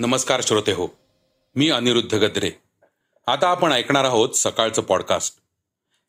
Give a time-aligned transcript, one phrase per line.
[0.00, 0.88] नमस्कार श्रोते हो
[1.54, 2.50] मी अनिरुद्ध गद्रे.
[3.26, 5.34] आता आपण ऐकणार आहोत सकाळचं पॉडकास्ट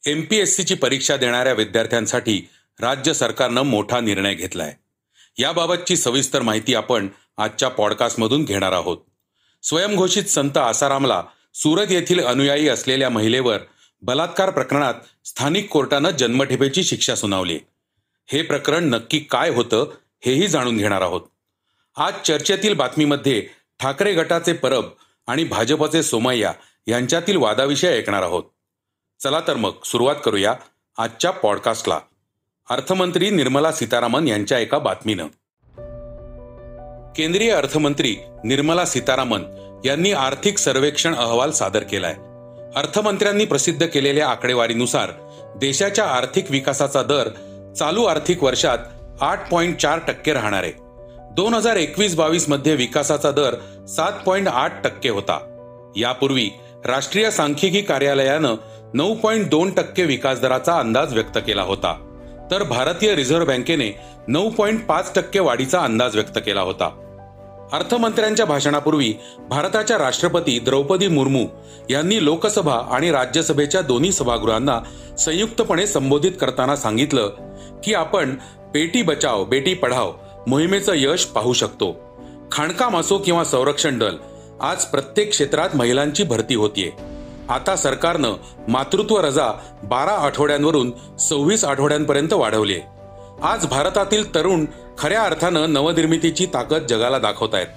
[0.08, 2.50] एम पी एस सीची परीक्षा देणाऱ्या विद्यार्थ्यांसाठी
[2.82, 4.74] राज्य सरकारनं मोठा निर्णय घेतलाय.
[5.38, 8.98] याबाबतची सविस्तर माहिती आपण आजच्या पॉडकास्टमधून घेणार आहोत.
[9.64, 13.60] स्वयंघोषित संत आसारामला सुरत येथील अनुयायी असलेल्या महिलेवर
[14.02, 14.94] बलात्कार प्रकरणात
[15.26, 17.60] स्थानिक कोर्टानं जन्मठेपेची शिक्षा सुनावली.
[18.28, 21.22] हे प्रकरण नक्की काय होतं हेही जाणून घेणार आहोत.
[21.96, 24.84] आज चर्चेतील बातमीमध्ये ठाकरे गटाचे परब
[25.28, 26.54] आणि भाजपचे सोमय्या
[26.88, 28.44] यांच्यातील वादाविषयी ऐकणार आहोत.
[29.24, 30.54] चला तर मग सुरुवात करूया
[30.98, 32.00] आजच्या पॉडकास्टला
[32.70, 35.28] अर्थमंत्री निर्मला सीतारामन यांच्या एका बातमीनं.
[37.14, 39.44] केंद्रीय अर्थमंत्री निर्मला सीतारामन
[39.86, 42.14] यांनी आर्थिक सर्वेक्षण अहवाल सादर केलाय.
[42.76, 45.12] अर्थमंत्र्यांनी प्रसिद्ध केलेल्या आकडेवारीनुसार
[45.58, 47.30] देशाच्या आर्थिक विकासाचा दर
[47.78, 48.78] चालू आर्थिक वर्षात
[49.22, 50.91] आठ पॉइंट चार टक्के राहणार आहे.
[51.36, 53.56] दोन हजार एकवीस बावीसमध्ये विकासाचा दर
[53.88, 55.38] सात पॉइंट आठ टक्के होता.
[55.98, 56.50] यापूर्वी
[56.86, 58.56] राष्ट्रीय सांख्यिकी कार्यालयानं
[58.94, 61.94] नऊ पॉइंट दोन टक्के विकास दराचा अंदाज व्यक्त केला होता.
[62.52, 63.92] तर भारतीय रिझर्व्ह बँकेने
[64.28, 66.90] नऊ पॉइंट पाच टक्के वाढीचा अंदाज व्यक्त केला होता.
[67.74, 69.14] अर्थमंत्र्यांच्या भाषणापूर्वी
[69.50, 71.46] भारताच्या राष्ट्रपती द्रौपदी मुर्मू
[71.90, 74.80] यांनी लोकसभा आणि राज्यसभेच्या दोन्ही सभागृहांना
[75.18, 77.30] संयुक्तपणे संबोधित करताना सांगितलं
[77.84, 78.36] की आपण
[78.74, 80.12] बेटी बचाव बेटी पढाव
[80.48, 81.96] मोहिमेचं यश पाहू शकतो.
[82.52, 84.16] खाणकाम असो किंवा संरक्षण दल
[84.62, 86.92] आज प्रत्येक क्षेत्रात महिलांची भरती होतीये.
[87.50, 88.34] आता सरकारनं
[88.68, 89.48] मातृत्व रजा
[89.84, 92.80] बारा आठवड्यांवरून सव्वीस आठवड्यांपर्यंत वाढवली
[93.44, 94.66] आज भारतातील तरुण
[94.98, 97.68] खऱ्या अर्थानं नवनिर्मितीची ताकद जगाला दाखवत आहेत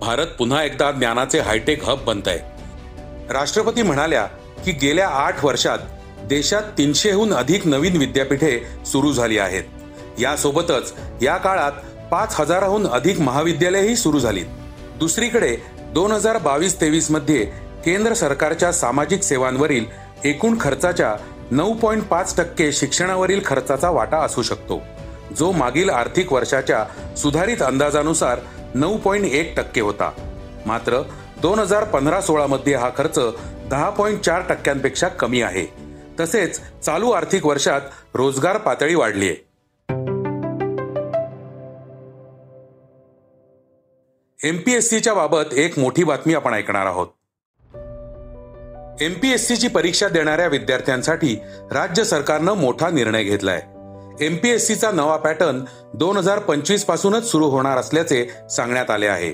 [0.00, 2.38] भारत पुन्हा एकदा ज्ञानाचे हायटेक हब बनत आहे
[3.32, 4.24] राष्ट्रपती म्हणाल्या
[4.64, 5.78] की गेल्या आठ वर्षात
[6.24, 9.64] देशात तीनशेहून अधिक नवीन विद्यापीठे सुरू झाली आहेत.
[10.18, 11.72] यासोबतच या काळात
[12.10, 14.42] पाच हजाराहून अधिक महाविद्यालयही सुरू झाली
[14.98, 15.56] दुसरीकडे
[15.94, 17.44] दोन हजार बावीस तेवीसमध्ये
[17.84, 19.84] केंद्र सरकारच्या सामाजिक सेवांवरील
[20.24, 21.14] एकूण खर्चाच्या
[21.50, 24.80] नऊ पॉईंट पाच टक्के शिक्षणावरील खर्चाचा वाटा असू शकतो
[25.38, 26.84] जो मागील आर्थिक वर्षाच्या
[27.16, 28.38] सुधारित अंदाजानुसार
[28.74, 30.10] नऊ पॉईंट एक टक्के होता.
[30.66, 31.00] मात्र
[31.42, 33.18] दोन हजार पंधरा सोळा मध्ये हा खर्च
[33.70, 35.66] दहा पॉईंट चार टक्क्यांपेक्षा कमी आहे.
[36.20, 37.80] तसेच चालू आर्थिक वर्षात
[38.14, 39.49] रोजगार पातळी वाढली आहे
[44.44, 47.06] एमपीएससीच्या बाबत एक मोठी बातमी आपण ऐकणार आहोत.
[49.02, 51.40] एमपीएससीची परीक्षा देणाऱ्या विद्यार्थ्यांसाठी
[51.72, 53.62] राज्य सरकारनं मोठा निर्णय घेतलाय.
[54.24, 55.60] एमपीएससीचा नवा पॅटर्न
[55.94, 59.32] दोन हजार पंचवीस पासूनच सुरू होणार असल्याचे सांगण्यात आले आहे.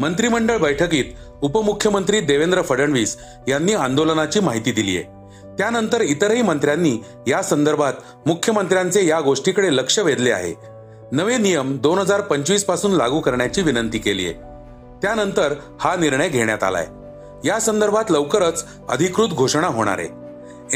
[0.00, 1.04] मंत्रिमंडळ बैठकीत
[1.42, 5.04] उपमुख्यमंत्री देवेंद्र फडणवीस यांनी आंदोलनाची माहिती दिली आहे.
[5.58, 7.92] त्यानंतर इतरही मंत्र्यांनी या संदर्भात
[8.26, 10.77] मुख्यमंत्र्यांचे या गोष्टीकडे लक्ष वेधले आहे.
[11.12, 14.34] नवे नियम दोन हजार पंचवीसपासून लागू करण्याची विनंती केली आहे.
[15.02, 16.86] त्यानंतर हा निर्णय घेण्यात आलाय.
[17.44, 20.08] या संदर्भात लवकरच अधिकृत घोषणा होणार आहे.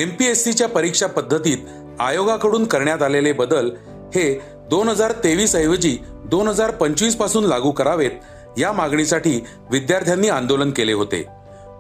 [0.03, 1.59] एमपीएससीच्या परीक्षा पद्धतीत
[2.01, 3.71] आयोगाकडून करण्यात आलेले बदल
[4.15, 8.11] हे दोन हजार तेवीस ऐवजी दोन हजार पंचवीसपासून लागू करावेत
[8.59, 11.27] या मागणीसाठी विद्यार्थ्यांनी आंदोलन केले होते.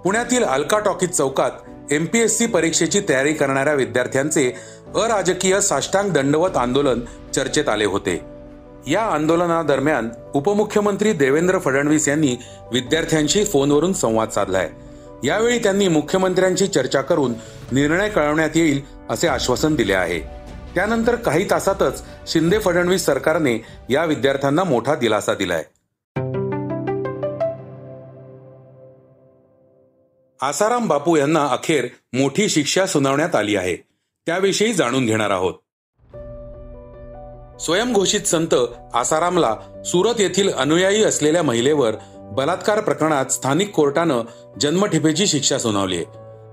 [0.04, 1.50] पुण्यातील अल्का टॉकीज चौकात
[1.90, 4.52] एमपीएससी परीक्षेची तयारी करणाऱ्या विद्यार्थ्यांचे
[4.94, 7.00] अराजकीय साष्टांग दंडवत आंदोलन
[7.34, 8.31] चर्चेत आले होते.
[8.87, 12.37] या आंदोलनादरम्यान उपमुख्यमंत्री देवेंद्र फडणवीस यांनी
[12.72, 14.70] विद्यार्थ्यांशी फोनवरून संवाद साधलाय.
[15.25, 17.32] यावेळी त्यांनी मुख्यमंत्र्यांशी चर्चा करून
[17.72, 20.20] निर्णय कळवण्यात येईल असे आश्वासन दिले आहे.
[20.75, 25.64] त्यानंतर काही तासातच शिंदे फडणवीस सरकारने या विद्यार्थ्यांना मोठा दिलासा दिलाय.
[30.40, 33.76] आसाराम बापू यांना अखेर मोठी शिक्षा सुनावण्यात आली आहे.
[34.26, 35.55] त्याविषयी जाणून घेणार आहोत.
[37.64, 38.55] स्वयंघोषित संत
[38.94, 39.55] आसारामला
[39.85, 44.23] सुरत येथील अनुयायी असलेल्या महिलेवर बलात्कार प्रकरणात स्थानिक कोर्टानं
[44.61, 46.05] जन्मठेपेची शिक्षा सुनावली आहे.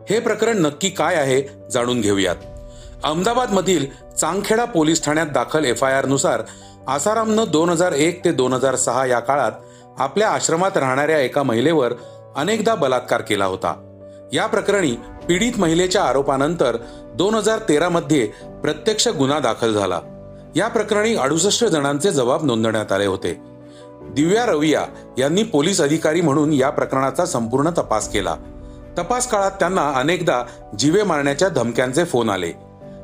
[0.10, 1.42] हे प्रकरण नक्की काय आहे
[1.72, 2.36] जाणून घेऊयात.
[3.04, 3.86] अहमदाबाद मधील
[4.20, 6.42] चांगखेडा पोलीस ठाण्यात दाखल एफ आय आरनुसार
[6.88, 9.52] आसारामनं दोन हजार एक ते दोन हजार सहा या काळात
[9.98, 11.94] आपल्या आश्रमात राहणाऱ्या एका महिलेवर
[12.36, 13.74] अनेकदा बलात्कार केला होता.
[14.34, 14.92] या प्रकरणी
[15.28, 16.78] पीडित महिलेच्या आरोपानंतर
[17.16, 18.26] दोन हजार तेरा मध्ये
[18.64, 20.00] प्रत्यक्ष गुन्हा दाखल झाला.
[20.56, 23.42] या प्रकरणी अडुसष्ट जणांचे जबाब नोंदवण्यात आले होते.
[24.12, 24.86] दिव्या रविया
[25.18, 28.36] यांनी पोलीस अधिकारी म्हणून या प्रकरणाचा संपूर्ण तपास केला.
[28.98, 30.44] तपास काळात त्यांना अनेकदा
[30.80, 32.52] जीवे मारण्याच्या धमक्यांचे फोन आले.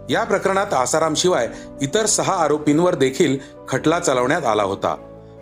[0.09, 1.49] या प्रकरणात आसाराम शिवाय
[1.81, 3.37] इतर सहा आरोपींवर देखील
[3.69, 4.95] खटला चालवण्यात आला होता.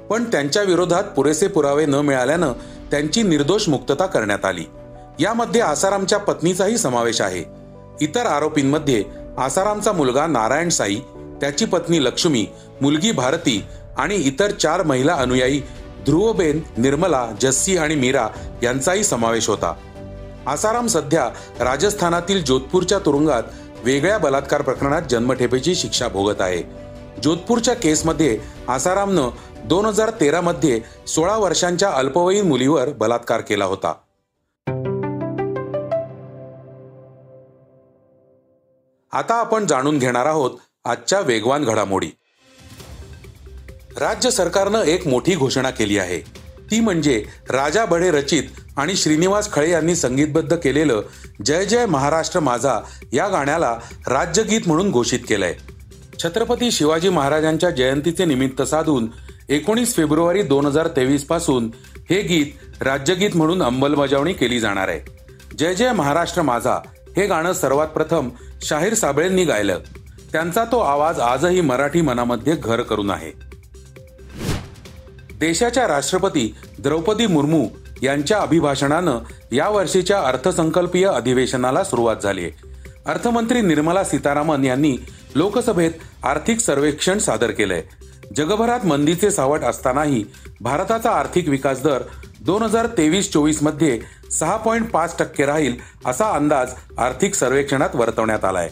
[0.09, 2.51] पण त्यांच्या विरोधात पुरेसे पुरावे न मिळाल्यानं
[2.91, 4.63] त्यांची निर्दोष मुक्तता करण्यात आली.
[5.19, 7.45] यामध्ये आसारामच्या पत्नीचाही समावेश आहे.
[8.01, 9.03] इतर आरोपींमध्ये
[9.37, 10.95] आसारामचा मुलगा नारायण साई
[11.41, 12.45] त्याची पत्नी लक्ष्मी
[12.81, 13.63] मुलगी भारती
[13.97, 15.61] आणि इतर चार महिला अनुयायी
[16.05, 18.27] ध्रुवबेन निर्मला जस्सी आणि मीरा
[18.63, 19.73] यांचाही समावेश होता.
[20.47, 23.43] आसाराम सध्या राजस्थानातील जोधपूरच्या तुरुंगात
[23.83, 26.63] वेगळ्या बलात्कार प्रकरणात जन्मठेपेची शिक्षा भोगत आहे.
[27.23, 28.37] जोधपूरच्या केसमध्ये
[28.67, 29.29] आसारामनं
[29.65, 33.93] दोन हजार तेरा मध्ये सोळा वर्षांच्या अल्पवयीन मुलीवर बलात्कार केला होता.
[39.13, 40.51] आता आपण जाणून घेणार आहोत
[40.85, 42.07] आजच्या वेगवान घडामोडी.
[43.97, 46.19] राज्य सरकारनं एक मोठी घोषणा केली आहे.
[46.71, 48.43] ती म्हणजे राजा बढे रचित
[48.77, 51.01] आणि श्रीनिवास खळे यांनी संगीतबद्ध केलेलं
[51.45, 52.79] जय जय महाराष्ट्र माझा
[53.13, 53.77] या गाण्याला
[54.07, 55.53] राज्यगीत म्हणून घोषित केलंय.
[56.23, 59.07] छत्रपती शिवाजी महाराजांच्या जयंतीचे निमित्त साधून
[59.49, 61.71] एकोणीस फेब्रुवारी दोन हजार तेवीसपासून
[62.09, 64.99] हे गीत राज्यगीत म्हणून अंमलबजावणी केली जाणार आहे.
[65.59, 66.79] जय जय महाराष्ट्र माझा
[67.17, 68.29] हे गाणं सर्वात प्रथम
[68.61, 69.79] शाहीर साबळेंनी गायलं.
[70.33, 73.31] त्यांचा तो आवाज आजही मराठी मनामध्ये घर करून आहे.
[75.39, 77.67] देशाच्या राष्ट्रपती द्रौपदी मुर्मू
[78.01, 79.19] यांच्या अभिभाषणानं
[79.51, 82.51] या वर्षीच्या अर्थसंकल्पीय अधिवेशनाला सुरुवात झाली आहे.
[83.05, 84.97] अर्थमंत्री निर्मला सीतारामन यांनी
[85.35, 85.91] लोकसभेत
[86.23, 87.83] आर्थिक सर्वेक्षण सादर केलंय.
[88.35, 90.23] जगभरात मंदीचे सावट असतानाही
[90.61, 92.01] भारताचा आर्थिक विकास दर
[92.41, 93.99] दोन हजार तेवीस चोवीसमध्ये
[94.31, 95.75] सहा पॉईंट पाच टक्के राहील
[96.05, 98.69] असा अंदाज आर्थिक सर्वेक्षणात वर्तवण्यात आलाय.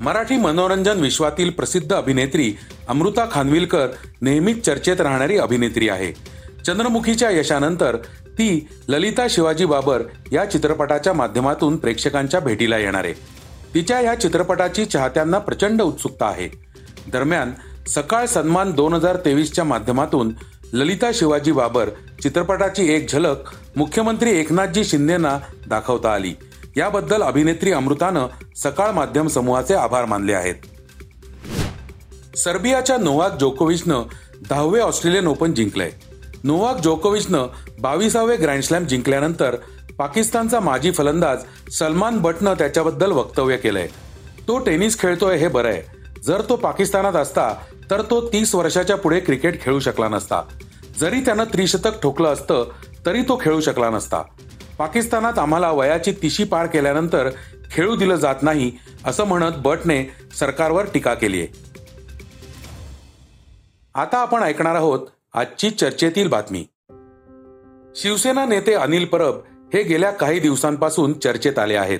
[0.00, 2.54] मराठी मनोरंजन विश्वातील प्रसिद्ध अभिनेत्री
[2.88, 3.88] अमृता खानविलकर
[4.20, 6.12] नेहमीच चर्चेत राहणारी अभिनेत्री आहे.
[6.66, 7.96] चंद्रमुखीच्या यशानंतर
[8.26, 10.02] ती ललिता शिवाजी बाबर
[10.32, 13.12] या चित्रपटाच्या माध्यमातून प्रेक्षकांच्या भेटीला येणार आहे.
[13.74, 16.48] तिच्या या चित्रपटाची चाहत्यांना प्रचंड उत्सुकता आहे.
[17.12, 17.52] दरम्यान
[17.88, 20.32] सकाळ सन्मान दोन हजार तेवीसच्या माध्यमातून
[20.72, 21.88] ललिता शिवाजी बाबर
[22.22, 23.36] चित्रपटाची एक झलक
[23.76, 26.34] मुख्यमंत्री एकनाथजी शिंदेना दाखवता आली.
[26.76, 28.26] याबद्दल अभिनेत्री अमृतानं
[28.56, 30.54] सकाळ माध्यम समूहाचे आभार मानले आहेत.
[32.36, 34.02] सर्बियाच्या नोवाक जोकोविचनं
[34.50, 35.90] दहावे ऑस्ट्रेलियन ओपन जिंकलंय.
[36.44, 37.46] नोवाक जोकोविचनं
[37.80, 39.56] बावीसावे ग्रँडस्लॅम जिंकल्यानंतर
[39.98, 41.38] पाकिस्तानचा माजी फलंदाज
[41.72, 43.88] सलमान बटनं त्याच्याबद्दल वक्तव्य केलंय.
[44.48, 45.82] तो टेनिस खेळतोय हे बरं आहे.
[46.22, 47.54] जर तो पाकिस्तानात असता
[47.90, 50.42] तर तो तीस वर्षाच्या पुढे क्रिकेट खेळू शकला नसता.
[51.00, 52.70] जरी त्यानं त्रिशतक ठोकलं असतं
[53.06, 54.22] तरी तो खेळू शकला नसता.
[54.78, 57.30] पाकिस्तानात आम्हाला वयाची तिशी पार केल्यानंतर
[57.70, 58.72] खेळू दिलं जात नाही
[59.04, 61.48] असं म्हणत बटने सरकारवर टीका केली आहे
[63.94, 64.98] आता आपण ऐकणार आहोत
[65.34, 66.66] आजची चर्चेतील बातमी.
[67.96, 69.34] शिवसेना नेते अनिल परब
[69.74, 71.98] हे गेल्या काही दिवसांपासून चर्चेत आले आहेत.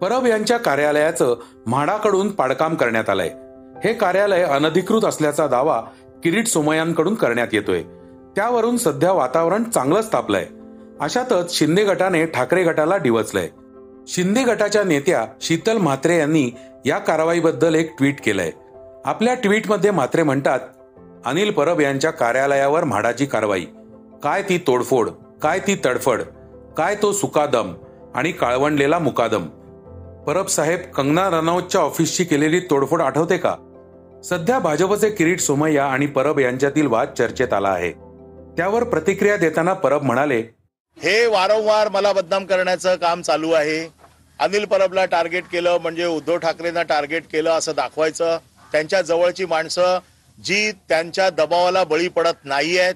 [0.00, 1.36] परब यांच्या कार्यालयाचं
[1.66, 3.30] म्हाडाकडून पाडकाम करण्यात आलंय.
[3.84, 5.80] हे कार्यालय अनधिकृत असल्याचा दावा
[6.24, 7.82] किरीट सोमयांकडून करण्यात येतोय.
[8.36, 10.46] त्यावरून सध्या वातावरण चांगलंच तापलंय
[11.00, 13.48] अशातच शिंदे गटाने ठाकरे गटाला डिवचलंय.
[14.08, 16.50] शिंदे गटाच्या नेत्या शीतल म्हात्रे यांनी
[16.86, 18.50] या कारवाईबद्दल एक ट्विट केलंय.
[19.04, 20.60] आपल्या ट्विटमध्ये म्हात्रे म्हणतात
[21.26, 23.64] अनिल परब यांच्या कार्यालयावर म्हाडाची कारवाई.
[24.22, 25.10] काय ती तोडफोड
[25.42, 26.22] काय ती तडफड
[26.76, 27.74] काय तो सुकादम
[28.14, 29.46] आणि काळवंडलेला मुकादम.
[30.26, 33.54] परब साहेब कंगना रनौतच्या ऑफिसची केलेली तोडफोड आठवते का?
[34.24, 37.92] सध्या भाजपचे किरीट सोमय्या आणि परब यांच्यातील वाद चर्चेत आला आहे.
[38.56, 40.42] त्यावर प्रतिक्रिया देताना परब म्हणाले
[41.02, 43.88] हे वारंवार मला बदनाम करण्याचं काम चालू आहे.
[44.38, 48.38] अनिल परबला टार्गेट केलं म्हणजे उद्धव ठाकरेंना टार्गेट केलं असं दाखवायचं.
[48.72, 49.98] त्यांच्या जवळची माणसं
[50.38, 52.94] जी त्यांच्या दबावाला बळी पडत नाही आहेत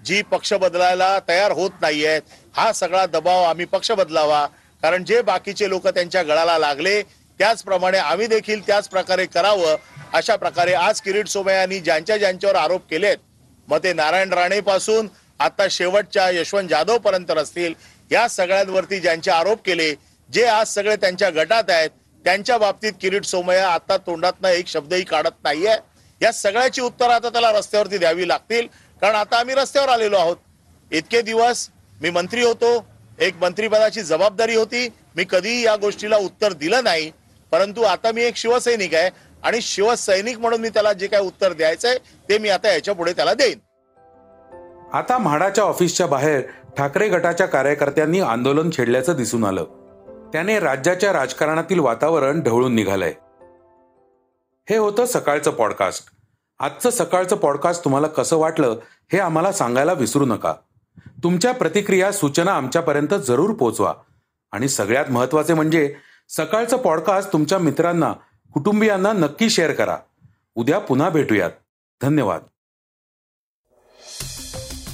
[0.00, 2.22] जी पक्ष बदलायला तयार होत नाही आहेत
[2.56, 4.46] हा सगळा दबाव आम्ही पक्ष बदलावा.
[4.82, 7.00] कारण जे बाकीचे लोक त्यांच्या गळाला लागले
[7.40, 9.76] त्याचप्रमाणे आम्ही देखील त्याच प्रकारे करावं.
[10.12, 13.16] अशा प्रकारे आज किरीट सोमय्यांनी ज्यांच्या ज्यांच्यावर आरोप केलेत
[13.68, 15.08] मग ते नारायण राणे पासून
[15.40, 17.74] आता शेवटच्या यशवंत जाधव पर्यंत असतील
[18.10, 19.94] या सगळ्यांवरती ज्यांचे आरोप केले
[20.28, 21.90] जे आज सगळे त्यांच्या गटात आहेत
[22.24, 25.76] त्यांच्या बाबतीत किरीट सोमय्या आता तोंडातनं एक शब्दही काढत नाहीये.
[26.20, 28.66] या सगळ्याची उत्तर आता त्याला रस्त्यावरती द्यावी लागतील.
[29.02, 30.36] कारण आता आम्ही रस्त्यावर आलेलो आहोत.
[30.90, 31.68] इतके दिवस
[32.00, 32.86] मी मंत्री होतो.
[33.18, 34.88] एक मंत्रीपदाची जबाबदारी होती.
[35.16, 37.10] मी कधीही या गोष्टीला उत्तर दिलं नाही.
[37.52, 39.10] परंतु आता मी एक शिवसैनिक आहे.
[39.42, 43.58] आणि शिवसैनिक म्हणून मी त्याला जे काय उत्तर द्यायचंय ते मी आता याच्यापुढे त्याला देईन.
[44.92, 46.40] आता म्हाडाच्या ऑफिसच्या बाहेर
[46.78, 49.64] ठाकरे गटाच्या कार्यकर्त्यांनी आंदोलन छेडल्याचं दिसून आलं.
[50.32, 53.14] त्याने राज्याच्या राजकारणातील वातावरण ढवळून निघालंय.
[54.70, 56.04] हे होतं सकाळचं पॉडकास्ट.
[56.58, 58.76] आजचं सकाळचं पॉडकास्ट तुम्हाला कसं वाटलं
[59.12, 60.54] हे आम्हाला सांगायला विसरू नका.
[61.22, 63.94] तुमच्या प्रतिक्रिया सूचना आमच्यापर्यंत जरूर पोहोचवा
[64.52, 65.94] आणि सगळ्यात महत्त्वाचे म्हणजे
[66.28, 68.12] सकाळचं पॉडकास्ट तुमच्या मित्रांना
[68.54, 69.96] कुटुंबियांना नक्की शेअर करा.
[70.54, 71.50] उद्या पुन्हा भेटूयात.
[72.02, 72.40] धन्यवाद.